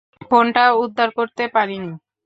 [0.29, 1.91] ফোনটা উদ্ধার করতে পারি নি।